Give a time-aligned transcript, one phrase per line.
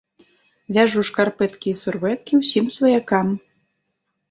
[0.77, 3.27] Вяжу шкарпэткі і сурвэткі ўсім сваякам.